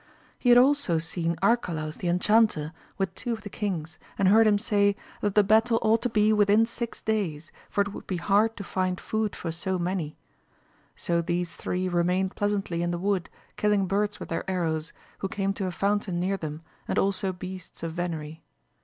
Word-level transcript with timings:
He 0.39 0.49
had 0.49 0.57
also 0.57 0.97
seen 0.97 1.35
Arcalaus 1.43 1.97
the 1.97 2.07
Enchanter 2.07 2.73
with 2.97 3.13
two 3.13 3.33
of 3.33 3.43
the 3.43 3.51
kings, 3.51 3.99
and 4.17 4.29
heard 4.29 4.47
him 4.47 4.57
say, 4.57 4.95
that 5.21 5.35
the 5.35 5.43
battle 5.43 5.77
ought 5.83 6.01
to 6.01 6.09
be 6.09 6.33
within 6.33 6.65
six 6.65 6.99
days, 7.01 7.51
for 7.69 7.81
it 7.81 7.89
would 7.93 8.07
be 8.07 8.17
hard 8.17 8.57
to 8.57 8.63
find 8.63 8.99
food 8.99 9.35
for 9.35 9.51
so 9.51 9.77
many. 9.77 10.17
So 10.95 11.21
these 11.21 11.55
three 11.55 11.87
remained 11.87 12.35
pleasantly 12.35 12.81
in 12.81 12.89
the 12.89 12.97
wood, 12.97 13.29
killing 13.57 13.85
birds 13.85 14.19
with 14.19 14.29
their 14.29 14.49
arrows, 14.49 14.91
who 15.19 15.27
came 15.27 15.53
to 15.53 15.67
a 15.67 15.71
fountain 15.71 16.19
near 16.19 16.35
them, 16.35 16.63
and 16.87 16.97
also 16.97 17.31
beasts 17.31 17.83
of 17.83 17.93
venery. 17.93 18.41